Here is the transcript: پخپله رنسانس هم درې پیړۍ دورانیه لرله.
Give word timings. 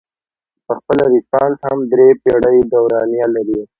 پخپله 0.65 1.03
رنسانس 1.11 1.59
هم 1.67 1.79
درې 1.91 2.07
پیړۍ 2.21 2.57
دورانیه 2.71 3.25
لرله. 3.33 3.63